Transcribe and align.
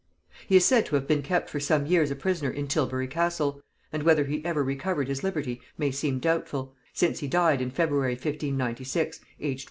He 0.47 0.55
is 0.55 0.65
said 0.65 0.87
to 0.87 0.95
have 0.95 1.05
been 1.05 1.21
kept 1.21 1.47
for 1.47 1.59
some 1.59 1.85
years 1.85 2.09
a 2.09 2.15
prisoner 2.15 2.49
in 2.49 2.65
Tilbury 2.67 3.05
castle; 3.05 3.61
and 3.93 4.01
whether 4.01 4.23
he 4.25 4.43
ever 4.43 4.63
recovered 4.63 5.07
his 5.07 5.23
liberty 5.23 5.61
may 5.77 5.91
seem 5.91 6.17
doubtful, 6.17 6.73
since 6.91 7.19
he 7.19 7.27
died 7.27 7.61
in 7.61 7.69
February 7.69 8.13
1596, 8.13 9.17
aged 9.19 9.23
48. 9.59 9.59